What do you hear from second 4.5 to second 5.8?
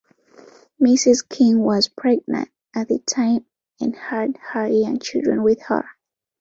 young children with